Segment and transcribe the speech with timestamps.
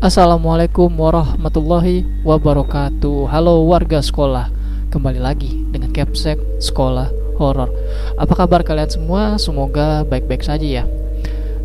[0.00, 3.28] Assalamualaikum warahmatullahi wabarakatuh.
[3.28, 4.48] Halo warga sekolah.
[4.88, 7.68] Kembali lagi dengan Capsek Sekolah Horor.
[8.16, 9.36] Apa kabar kalian semua?
[9.36, 10.84] Semoga baik-baik saja ya.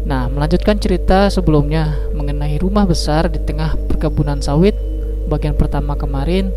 [0.03, 4.75] Nah, melanjutkan cerita sebelumnya Mengenai rumah besar di tengah perkebunan sawit
[5.31, 6.51] Bagian pertama kemarin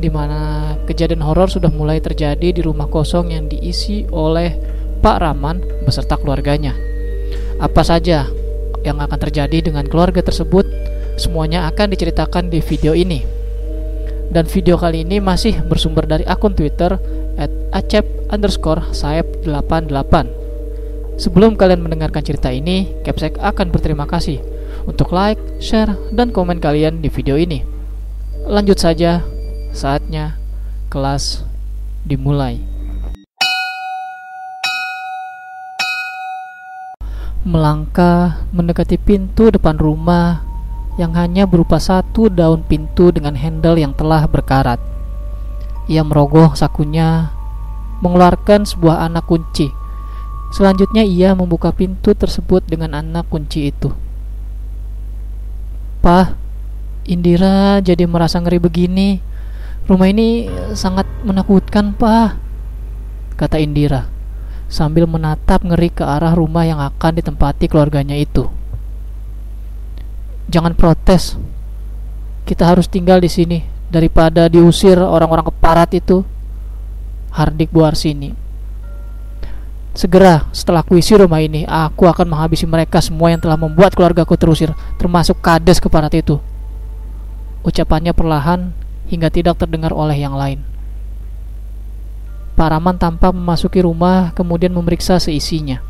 [0.00, 4.56] di mana kejadian horor sudah mulai terjadi di rumah kosong yang diisi oleh
[5.04, 6.72] Pak Raman beserta keluarganya.
[7.60, 8.24] Apa saja
[8.80, 10.64] yang akan terjadi dengan keluarga tersebut
[11.18, 13.26] Semuanya akan diceritakan di video ini.
[14.30, 16.94] Dan video kali ini masih bersumber dari akun Twitter
[17.34, 19.90] at acep underscore 88
[21.18, 24.38] Sebelum kalian mendengarkan cerita ini, Capsek akan berterima kasih
[24.86, 27.66] untuk like, share, dan komen kalian di video ini.
[28.46, 29.26] Lanjut saja,
[29.74, 30.38] saatnya
[30.86, 31.42] kelas
[32.06, 32.62] dimulai.
[37.42, 40.47] Melangkah mendekati pintu depan rumah
[40.98, 44.82] yang hanya berupa satu daun pintu dengan handle yang telah berkarat.
[45.86, 47.30] Ia merogoh sakunya,
[48.02, 49.70] mengeluarkan sebuah anak kunci.
[50.50, 53.94] Selanjutnya ia membuka pintu tersebut dengan anak kunci itu.
[56.02, 56.34] Pah,
[57.06, 59.22] Indira jadi merasa ngeri begini.
[59.86, 62.36] Rumah ini sangat menakutkan, Pah.
[63.38, 64.18] Kata Indira
[64.68, 68.57] sambil menatap ngeri ke arah rumah yang akan ditempati keluarganya itu
[70.48, 71.36] jangan protes.
[72.48, 73.60] Kita harus tinggal di sini
[73.92, 76.24] daripada diusir orang-orang keparat itu.
[77.28, 78.32] Hardik buar sini.
[79.92, 84.72] Segera setelah kuisi rumah ini, aku akan menghabisi mereka semua yang telah membuat keluargaku terusir,
[84.96, 86.40] termasuk kades keparat itu.
[87.66, 88.72] Ucapannya perlahan
[89.12, 90.64] hingga tidak terdengar oleh yang lain.
[92.56, 95.84] Paraman tampak memasuki rumah kemudian memeriksa seisinya.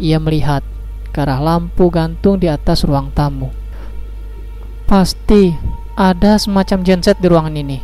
[0.00, 0.64] Ia melihat
[1.12, 3.61] ke arah lampu gantung di atas ruang tamu.
[4.92, 5.56] Pasti
[5.96, 7.80] ada semacam genset di ruangan ini.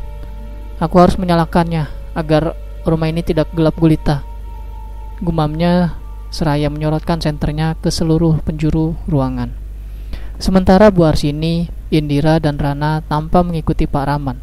[0.77, 2.53] Aku harus menyalakannya agar
[2.85, 4.21] rumah ini tidak gelap gulita.
[5.25, 5.97] Gumamnya
[6.29, 9.57] seraya menyorotkan senternya ke seluruh penjuru ruangan.
[10.37, 14.37] Sementara Bu Arsini, Indira, dan Rana tanpa mengikuti Pak Raman.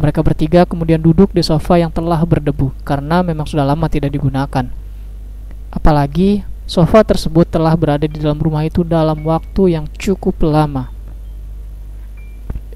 [0.00, 4.72] Mereka bertiga kemudian duduk di sofa yang telah berdebu karena memang sudah lama tidak digunakan.
[5.68, 10.91] Apalagi sofa tersebut telah berada di dalam rumah itu dalam waktu yang cukup lama.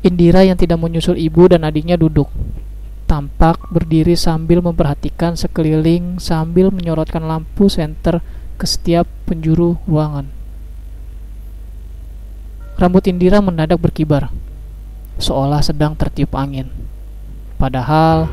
[0.07, 2.31] Indira yang tidak menyusul ibu dan adiknya duduk.
[3.11, 8.23] Tampak berdiri sambil memperhatikan sekeliling sambil menyorotkan lampu senter
[8.55, 10.31] ke setiap penjuru ruangan.
[12.79, 14.31] Rambut Indira mendadak berkibar,
[15.19, 16.71] seolah sedang tertiup angin.
[17.59, 18.31] Padahal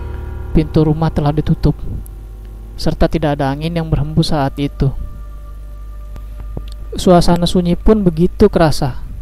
[0.54, 1.74] pintu rumah telah ditutup,
[2.78, 4.94] serta tidak ada angin yang berhembus saat itu.
[6.94, 9.13] Suasana sunyi pun begitu kerasa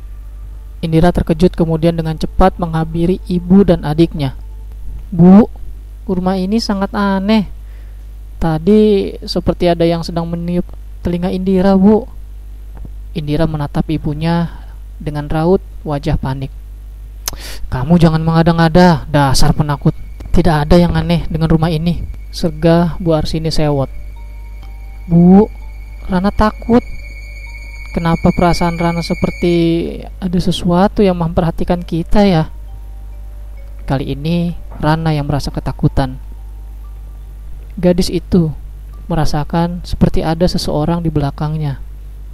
[0.82, 4.34] Indira terkejut kemudian dengan cepat menghampiri ibu dan adiknya.
[5.14, 5.46] Bu,
[6.10, 7.46] rumah ini sangat aneh.
[8.42, 10.66] Tadi seperti ada yang sedang meniup
[11.06, 12.10] telinga Indira, Bu.
[13.14, 14.50] Indira menatap ibunya
[14.98, 16.50] dengan raut wajah panik.
[17.70, 19.94] Kamu jangan mengada-ngada, dasar penakut.
[20.34, 22.02] Tidak ada yang aneh dengan rumah ini.
[22.34, 23.92] Sergah Bu Arsini sewot.
[25.06, 25.46] Bu,
[26.10, 26.82] Rana takut.
[27.92, 29.54] Kenapa perasaan Rana seperti
[30.24, 32.48] ada sesuatu yang memperhatikan kita ya?
[33.84, 36.16] Kali ini Rana yang merasa ketakutan.
[37.76, 38.48] Gadis itu
[39.12, 41.84] merasakan seperti ada seseorang di belakangnya,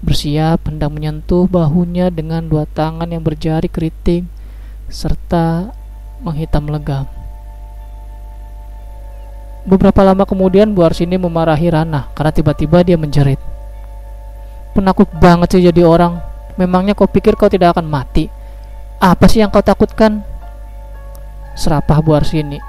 [0.06, 4.29] bersiap hendak menyentuh bahunya dengan dua tangan yang berjari keriting
[4.94, 5.74] serta
[6.22, 7.09] menghitam legam.
[9.66, 13.56] Beberapa lama kemudian Bu Arsini memarahi Rana karena tiba-tiba dia menjerit
[14.77, 16.21] penakut banget sih jadi orang.
[16.61, 18.29] Memangnya kau pikir kau tidak akan mati?
[19.01, 20.21] Apa sih yang kau takutkan?
[21.57, 22.61] Serapah buar sini.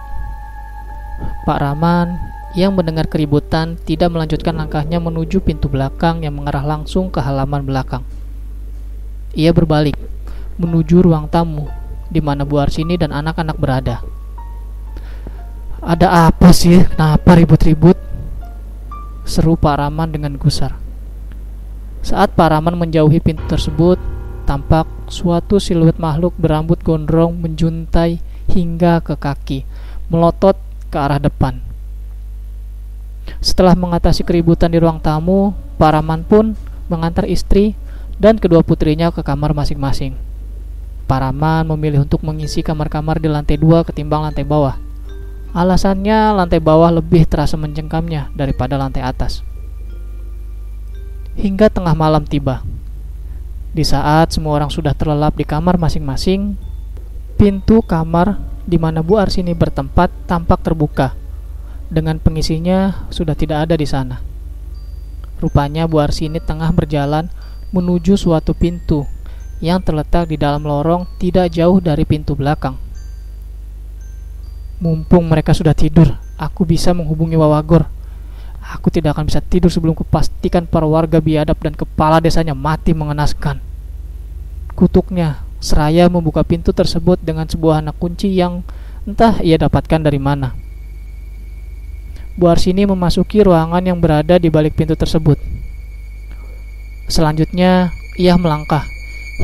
[1.45, 2.17] Pak Raman
[2.57, 8.01] yang mendengar keributan tidak melanjutkan langkahnya menuju pintu belakang yang mengarah langsung ke halaman belakang.
[9.37, 10.01] Ia berbalik
[10.57, 11.69] menuju ruang tamu
[12.09, 14.01] di mana Bu Arsini dan anak-anak berada.
[15.85, 16.81] Ada apa sih?
[16.89, 18.01] Kenapa ribut-ribut?
[19.29, 20.88] Seru Pak Raman dengan gusar.
[21.99, 23.99] Saat Paraman menjauhi pintu tersebut,
[24.47, 29.67] tampak suatu siluet makhluk berambut gondrong menjuntai hingga ke kaki,
[30.09, 30.55] melotot
[30.89, 31.61] ke arah depan.
[33.45, 36.59] Setelah mengatasi keributan di ruang tamu, Paraman pun
[36.91, 37.79] mengantar istri
[38.19, 40.17] dan kedua putrinya ke kamar masing-masing.
[41.07, 44.75] Paraman memilih untuk mengisi kamar-kamar di lantai dua ketimbang lantai bawah.
[45.55, 49.47] Alasannya lantai bawah lebih terasa mencengkamnya daripada lantai atas
[51.39, 52.67] hingga tengah malam tiba.
[53.71, 56.59] Di saat semua orang sudah terlelap di kamar masing-masing,
[57.39, 61.15] pintu kamar di mana Bu Arsini bertempat tampak terbuka.
[61.89, 64.19] Dengan pengisinya sudah tidak ada di sana.
[65.39, 67.31] Rupanya Bu Arsini tengah berjalan
[67.71, 69.07] menuju suatu pintu
[69.63, 72.75] yang terletak di dalam lorong tidak jauh dari pintu belakang.
[74.83, 77.98] Mumpung mereka sudah tidur, aku bisa menghubungi Wawagor.
[78.69, 83.65] Aku tidak akan bisa tidur sebelum kupastikan para warga biadab dan kepala desanya mati mengenaskan.
[84.77, 88.61] Kutuknya, seraya membuka pintu tersebut dengan sebuah anak kunci yang
[89.09, 90.53] entah ia dapatkan dari mana.
[92.37, 95.41] Bu Arsini memasuki ruangan yang berada di balik pintu tersebut.
[97.09, 97.89] Selanjutnya,
[98.21, 98.85] ia melangkah,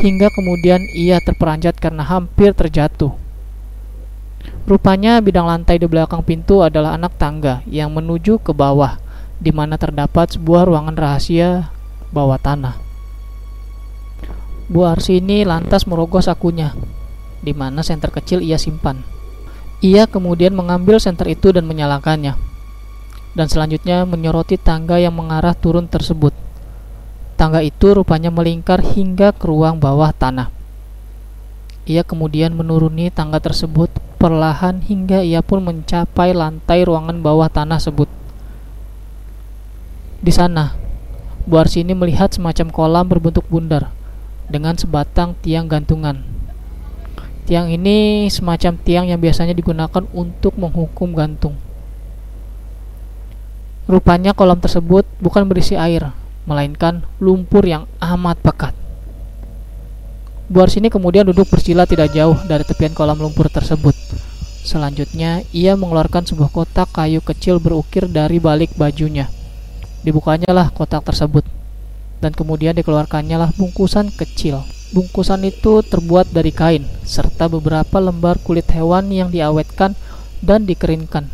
[0.04, 3.16] hingga kemudian ia terperanjat karena hampir terjatuh.
[4.68, 9.00] Rupanya bidang lantai di belakang pintu adalah anak tangga yang menuju ke bawah
[9.42, 11.70] di mana terdapat sebuah ruangan rahasia
[12.14, 12.78] bawah tanah.
[14.64, 16.72] Bu Arsini lantas merogoh sakunya,
[17.44, 19.04] di mana senter kecil ia simpan.
[19.84, 22.32] Ia kemudian mengambil senter itu dan menyalakannya,
[23.36, 26.32] dan selanjutnya menyoroti tangga yang mengarah turun tersebut.
[27.36, 30.48] Tangga itu rupanya melingkar hingga ke ruang bawah tanah.
[31.84, 38.23] Ia kemudian menuruni tangga tersebut perlahan hingga ia pun mencapai lantai ruangan bawah tanah tersebut.
[40.24, 40.72] Di sana,
[41.44, 43.92] Bu Arsini melihat semacam kolam berbentuk bundar
[44.48, 46.24] dengan sebatang tiang gantungan.
[47.44, 51.60] Tiang ini semacam tiang yang biasanya digunakan untuk menghukum gantung.
[53.84, 56.08] Rupanya kolam tersebut bukan berisi air,
[56.48, 58.72] melainkan lumpur yang amat pekat.
[60.48, 63.92] Bu Arsini kemudian duduk bersila tidak jauh dari tepian kolam lumpur tersebut.
[64.64, 69.28] Selanjutnya, ia mengeluarkan sebuah kotak kayu kecil berukir dari balik bajunya.
[70.04, 71.48] Dibukanya lah kotak tersebut
[72.20, 74.60] dan kemudian dikeluarkannya lah bungkusan kecil.
[74.92, 79.96] Bungkusan itu terbuat dari kain serta beberapa lembar kulit hewan yang diawetkan
[80.44, 81.26] dan dikeringkan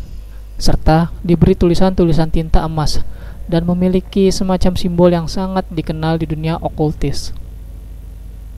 [0.61, 3.01] serta diberi tulisan-tulisan tinta emas
[3.49, 7.33] dan memiliki semacam simbol yang sangat dikenal di dunia okultis.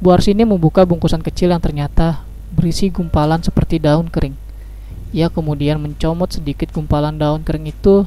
[0.04, 4.36] Bu Arsini membuka bungkusan kecil yang ternyata berisi gumpalan seperti daun kering.
[5.16, 8.04] Ia kemudian mencomot sedikit gumpalan daun kering itu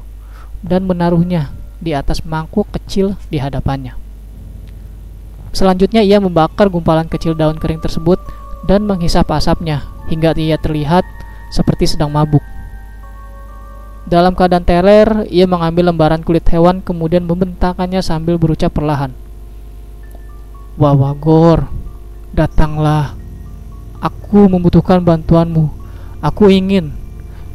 [0.61, 1.51] dan menaruhnya
[1.81, 3.97] di atas mangkuk kecil di hadapannya.
[5.57, 8.21] Selanjutnya ia membakar gumpalan kecil daun kering tersebut
[8.69, 11.05] dan menghisap asapnya hingga ia terlihat
[11.49, 12.45] seperti sedang mabuk.
[14.07, 19.11] Dalam keadaan teler, ia mengambil lembaran kulit hewan kemudian membentakannya sambil berucap perlahan.
[20.79, 21.67] Wawagor,
[22.31, 23.19] datanglah.
[23.99, 25.73] Aku membutuhkan bantuanmu.
[26.23, 26.95] Aku ingin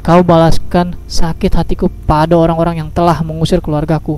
[0.01, 4.18] Kau balaskan sakit hatiku pada orang-orang yang telah mengusir keluargaku.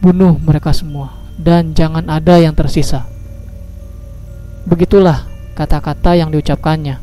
[0.00, 3.04] Bunuh mereka semua, dan jangan ada yang tersisa.
[4.64, 6.96] Begitulah kata-kata yang diucapkannya.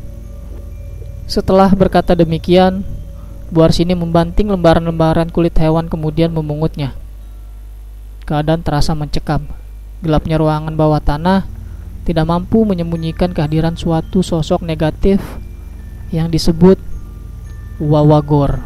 [1.30, 2.82] Setelah berkata demikian,
[3.54, 6.98] Bu Arsini membanting lembaran-lembaran kulit hewan kemudian memungutnya.
[8.26, 9.46] Keadaan terasa mencekam.
[10.02, 11.46] Gelapnya ruangan bawah tanah
[12.02, 15.22] tidak mampu menyembunyikan kehadiran suatu sosok negatif
[16.10, 16.91] yang disebut
[17.82, 18.62] Wawagor.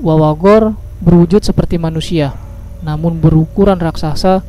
[0.00, 0.72] Wawagor
[1.04, 2.32] berwujud seperti manusia,
[2.80, 4.40] namun berukuran raksasa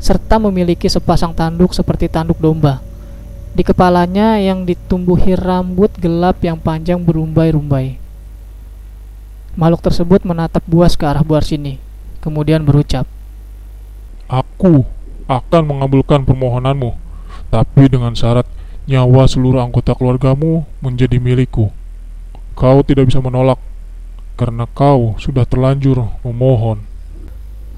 [0.00, 2.80] serta memiliki sepasang tanduk seperti tanduk domba.
[3.52, 8.00] Di kepalanya yang ditumbuhi rambut gelap yang panjang berumbai-rumbai.
[9.52, 11.76] Makhluk tersebut menatap buas ke arah buar sini,
[12.24, 13.04] kemudian berucap,
[14.28, 14.88] Aku
[15.28, 16.96] akan mengabulkan permohonanmu,
[17.52, 18.48] tapi dengan syarat
[18.88, 21.77] nyawa seluruh anggota keluargamu menjadi milikku.
[22.58, 23.62] Kau tidak bisa menolak
[24.34, 26.82] karena kau sudah terlanjur memohon.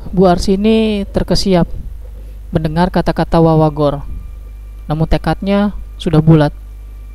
[0.09, 1.69] Bu Arsini terkesiap
[2.49, 4.01] mendengar kata-kata Wawagor.
[4.89, 6.57] Namun tekadnya sudah bulat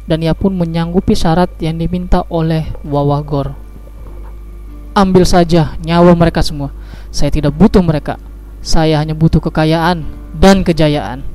[0.06, 3.58] dan ia pun menyanggupi syarat yang diminta oleh Wawagor.
[4.94, 6.70] Ambil saja nyawa mereka semua.
[7.10, 8.22] Saya tidak butuh mereka.
[8.62, 10.06] Saya hanya butuh kekayaan
[10.38, 11.26] dan kejayaan.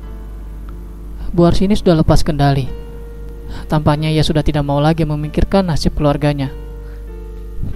[1.35, 2.90] Bu Arsini sudah lepas kendali
[3.67, 6.51] Tampaknya ia sudah tidak mau lagi memikirkan nasib keluarganya.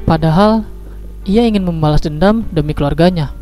[0.03, 0.65] Padahal
[1.25, 3.33] ia ingin membalas dendam demi keluarganya.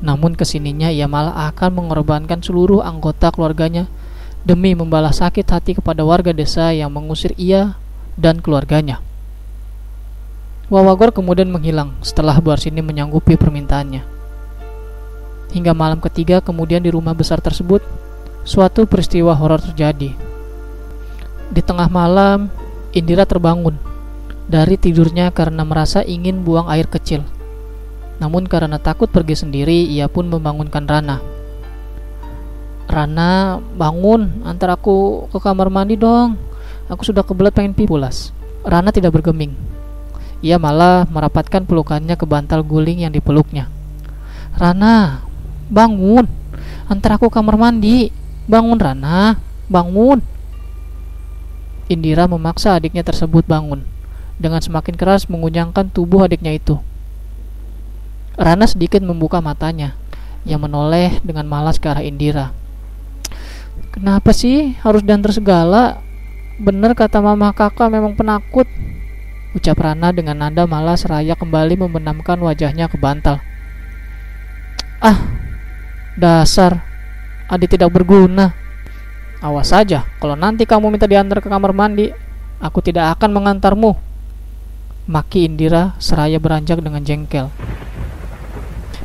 [0.00, 3.88] Namun ke sininya ia malah akan mengorbankan seluruh anggota keluarganya
[4.46, 7.74] demi membalas sakit hati kepada warga desa yang mengusir ia
[8.14, 9.02] dan keluarganya.
[10.66, 14.02] Wawagor kemudian menghilang setelah Barsini menyanggupi permintaannya.
[15.54, 17.86] Hingga malam ketiga kemudian di rumah besar tersebut,
[18.42, 20.25] suatu peristiwa horor terjadi.
[21.50, 22.50] Di tengah malam,
[22.96, 23.76] Indira terbangun
[24.46, 27.26] dari tidurnya karena merasa ingin buang air kecil.
[28.22, 31.20] Namun karena takut pergi sendiri, ia pun membangunkan Rana.
[32.86, 36.38] Rana, bangun, antar aku ke kamar mandi dong.
[36.86, 38.30] Aku sudah kebelet pengen pipulas.
[38.62, 39.52] Rana tidak bergeming.
[40.40, 43.66] Ia malah merapatkan pelukannya ke bantal guling yang dipeluknya.
[44.54, 45.26] Rana,
[45.66, 46.24] bangun,
[46.86, 48.14] antar aku kamar mandi.
[48.46, 49.34] Bangun Rana,
[49.66, 50.22] bangun.
[51.86, 53.86] Indira memaksa adiknya tersebut bangun
[54.42, 56.82] dengan semakin keras mengunyangkan tubuh adiknya itu.
[58.36, 59.96] Rana sedikit membuka matanya
[60.44, 62.52] yang menoleh dengan malas ke arah Indira.
[63.96, 66.04] Kenapa sih harus diantar segala?
[66.60, 68.68] Bener kata mama kakak memang penakut.
[69.56, 73.40] Ucap Rana dengan nada malas raya kembali membenamkan wajahnya ke bantal.
[75.00, 75.16] Ah,
[76.12, 76.84] dasar.
[77.48, 78.65] Adi tidak berguna.
[79.44, 82.08] Awas saja, kalau nanti kamu minta diantar ke kamar mandi,
[82.56, 83.92] aku tidak akan mengantarmu.
[85.06, 87.52] Maki Indira seraya beranjak dengan jengkel.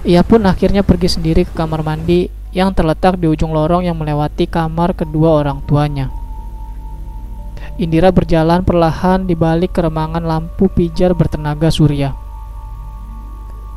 [0.02, 4.50] Ia pun akhirnya pergi sendiri ke kamar mandi yang terletak di ujung lorong yang melewati
[4.50, 6.10] kamar kedua orang tuanya.
[7.78, 12.18] Indira berjalan perlahan di balik keremangan lampu pijar bertenaga surya.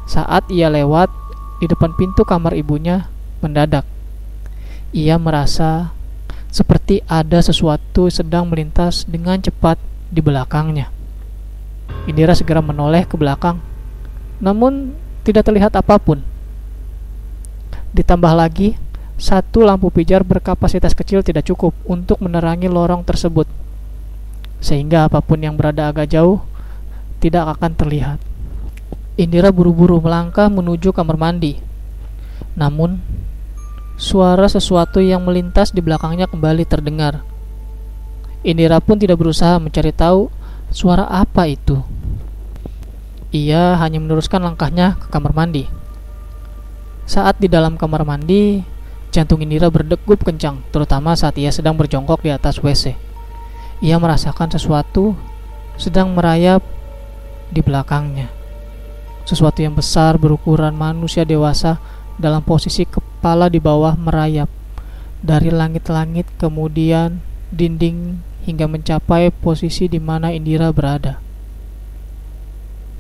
[0.09, 1.13] Saat ia lewat
[1.61, 3.09] di depan pintu kamar ibunya,
[3.45, 3.85] mendadak
[4.95, 5.91] ia merasa
[6.55, 9.75] seperti ada sesuatu sedang melintas dengan cepat
[10.07, 10.87] di belakangnya.
[12.07, 13.59] Indira segera menoleh ke belakang,
[14.39, 14.95] namun
[15.27, 16.23] tidak terlihat apa pun.
[17.91, 18.79] Ditambah lagi,
[19.19, 23.51] satu lampu pijar berkapasitas kecil tidak cukup untuk menerangi lorong tersebut,
[24.63, 26.39] sehingga apa pun yang berada agak jauh
[27.19, 28.23] tidak akan terlihat.
[29.19, 31.59] Indira buru-buru melangkah menuju kamar mandi.
[32.55, 33.03] Namun,
[33.95, 37.23] suara sesuatu yang melintas di belakangnya kembali terdengar.
[38.45, 40.29] Indira pun tidak berusaha mencari tahu
[40.75, 41.81] suara apa itu.
[43.35, 45.67] Ia hanya meneruskan langkahnya ke kamar mandi.
[47.07, 48.63] Saat di dalam kamar mandi,
[49.15, 52.95] jantung Indira berdegup kencang, terutama saat ia sedang berjongkok di atas WC.
[53.83, 55.19] Ia merasakan sesuatu
[55.75, 56.63] sedang merayap
[57.51, 58.31] di belakangnya.
[59.25, 61.81] Sesuatu yang besar berukuran manusia dewasa
[62.21, 64.51] dalam posisi kepala di bawah merayap
[65.25, 67.19] dari langit-langit kemudian
[67.51, 71.19] dinding hingga mencapai posisi di mana Indira berada.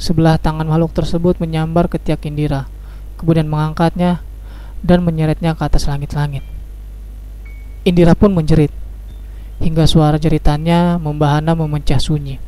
[0.00, 2.66] Sebelah tangan makhluk tersebut menyambar ketiak Indira
[3.18, 4.20] kemudian mengangkatnya
[4.84, 6.44] dan menyeretnya ke atas langit-langit.
[7.84, 8.72] Indira pun menjerit,
[9.60, 12.40] hingga suara jeritannya membahana memecah sunyi.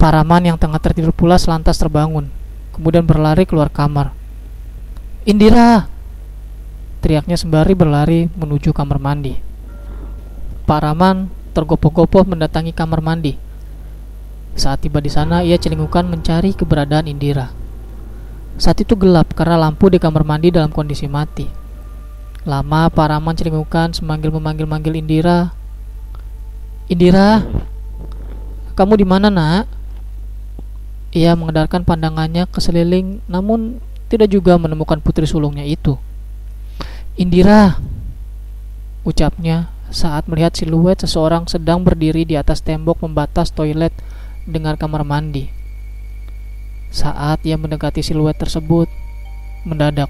[0.00, 2.32] Paraman yang tengah tertidur pulas lantas terbangun,
[2.72, 4.17] kemudian berlari keluar kamar.
[5.28, 5.84] Indira!
[7.04, 9.36] Teriaknya sembari berlari menuju kamar mandi.
[10.64, 13.36] Paraman tergopoh-gopoh mendatangi kamar mandi.
[14.56, 17.52] Saat tiba di sana, ia celingukan mencari keberadaan Indira.
[18.56, 21.44] Saat itu gelap karena lampu di kamar mandi dalam kondisi mati.
[22.48, 25.52] Lama Paraman celingukan semanggil memanggil-manggil Indira.
[26.88, 27.44] Indira,
[28.80, 29.68] kamu di mana nak?
[31.12, 36.00] Ia mengedarkan pandangannya ke seliling, namun tidak juga menemukan putri sulungnya itu.
[37.20, 37.76] Indira,
[39.04, 43.92] ucapnya saat melihat siluet seseorang sedang berdiri di atas tembok pembatas toilet
[44.44, 45.48] dengan kamar mandi.
[46.88, 48.88] Saat ia mendekati siluet tersebut,
[49.68, 50.08] mendadak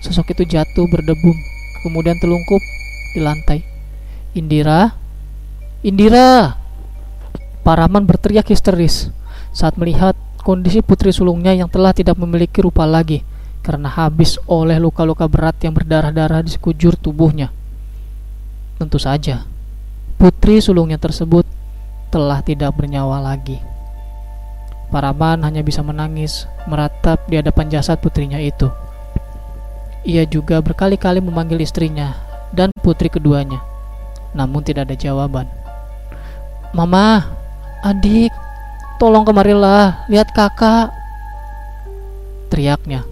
[0.00, 1.36] sosok itu jatuh berdebum,
[1.84, 2.62] kemudian telungkup
[3.12, 3.60] di lantai.
[4.32, 4.96] Indira,
[5.84, 6.56] Indira!
[7.66, 9.12] Paraman berteriak histeris
[9.52, 10.16] saat melihat
[10.48, 13.20] kondisi putri sulungnya yang telah tidak memiliki rupa lagi
[13.60, 17.52] karena habis oleh luka-luka berat yang berdarah-darah di sekujur tubuhnya.
[18.80, 19.44] Tentu saja,
[20.16, 21.44] putri sulungnya tersebut
[22.08, 23.60] telah tidak bernyawa lagi.
[24.88, 28.72] Paraman hanya bisa menangis, meratap di hadapan jasad putrinya itu.
[30.08, 32.16] Ia juga berkali-kali memanggil istrinya
[32.56, 33.60] dan putri keduanya,
[34.32, 35.44] namun tidak ada jawaban.
[36.72, 37.36] Mama,
[37.84, 38.32] adik,
[38.98, 40.90] tolong kemarilah, lihat kakak.
[42.50, 43.06] Teriaknya.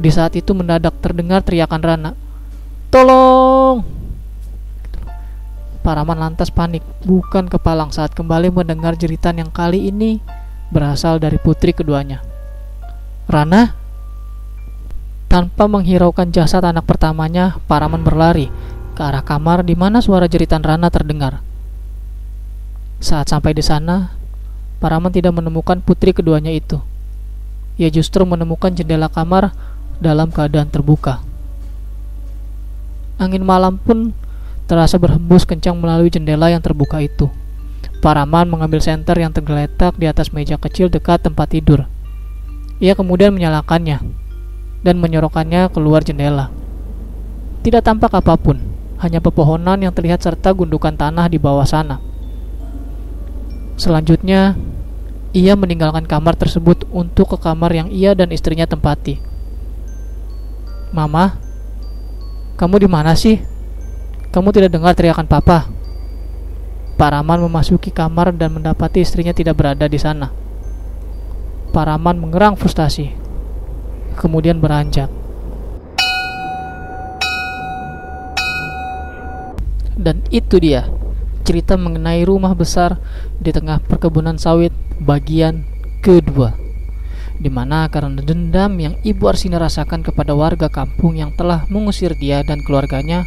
[0.00, 2.10] Di saat itu mendadak terdengar teriakan Rana.
[2.88, 3.84] Tolong!
[5.84, 10.20] Paraman lantas panik, bukan kepalang saat kembali mendengar jeritan yang kali ini
[10.68, 12.24] berasal dari putri keduanya.
[13.28, 13.76] Rana?
[15.28, 18.48] Tanpa menghiraukan jasad anak pertamanya, Paraman berlari
[18.96, 21.44] ke arah kamar di mana suara jeritan Rana terdengar.
[22.98, 24.17] Saat sampai di sana,
[24.78, 26.78] Paraman tidak menemukan putri keduanya itu.
[27.78, 29.50] Ia justru menemukan jendela kamar
[29.98, 31.22] dalam keadaan terbuka.
[33.18, 34.14] Angin malam pun
[34.70, 37.26] terasa berhembus kencang melalui jendela yang terbuka itu.
[37.98, 41.90] Paraman mengambil senter yang tergeletak di atas meja kecil dekat tempat tidur.
[42.78, 43.98] Ia kemudian menyalakannya
[44.86, 46.54] dan menyorokkannya keluar jendela.
[47.66, 48.62] Tidak tampak apa pun,
[49.02, 51.98] hanya pepohonan yang terlihat serta gundukan tanah di bawah sana.
[53.74, 54.54] Selanjutnya,
[55.36, 59.20] ia meninggalkan kamar tersebut untuk ke kamar yang ia dan istrinya tempati.
[60.88, 61.36] Mama,
[62.56, 63.36] kamu di mana sih?
[64.32, 65.68] Kamu tidak dengar teriakan papa?
[66.98, 70.32] Pak Raman memasuki kamar dan mendapati istrinya tidak berada di sana.
[71.70, 73.12] Pak Raman mengerang frustasi,
[74.16, 75.12] kemudian beranjak.
[79.94, 80.88] Dan itu dia,
[81.44, 82.96] cerita mengenai rumah besar
[83.38, 85.64] di tengah perkebunan sawit bagian
[86.04, 86.54] kedua.
[87.38, 92.42] Di mana karena dendam yang Ibu Arsini rasakan kepada warga kampung yang telah mengusir dia
[92.42, 93.22] dan keluarganya,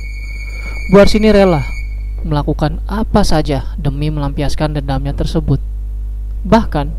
[0.91, 1.63] Bu Arsini rela
[2.27, 5.63] melakukan apa saja demi melampiaskan dendamnya tersebut.
[6.43, 6.91] Bahkan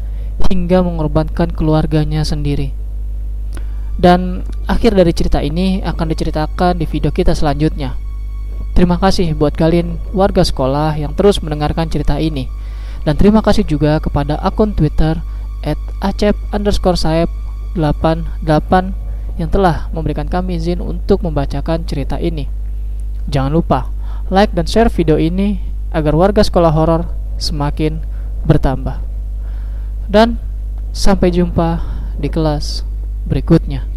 [0.48, 2.72] hingga mengorbankan keluarganya sendiri.
[4.00, 7.94] Dan akhir dari cerita ini akan diceritakan di video kita selanjutnya.
[8.72, 12.48] Terima kasih buat kalian warga sekolah yang terus mendengarkan cerita ini.
[13.02, 15.18] Dan terima kasih juga kepada akun Twitter
[15.62, 17.30] at acep underscore saeb
[17.74, 18.46] 88
[19.40, 22.46] yang telah memberikan kami izin untuk membacakan cerita ini.
[23.26, 23.90] Jangan lupa
[24.28, 28.02] like dan share video ini agar warga sekolah horor semakin
[28.46, 28.98] bertambah.
[30.10, 30.38] Dan
[30.92, 31.80] sampai jumpa
[32.18, 32.84] di kelas
[33.26, 33.91] berikutnya.